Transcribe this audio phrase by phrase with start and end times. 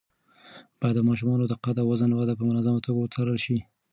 [0.79, 3.57] باید د ماشومانو د قد او وزن وده په منظمه توګه وڅارل شي.